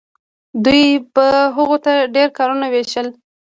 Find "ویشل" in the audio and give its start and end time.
2.69-3.07